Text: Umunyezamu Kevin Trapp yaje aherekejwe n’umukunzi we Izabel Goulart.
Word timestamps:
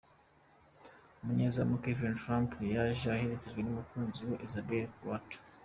Umunyezamu 1.21 1.81
Kevin 1.83 2.15
Trapp 2.21 2.49
yaje 2.73 3.05
aherekejwe 3.15 3.59
n’umukunzi 3.63 4.19
we 4.29 4.35
Izabel 4.45 4.83
Goulart. 4.99 5.31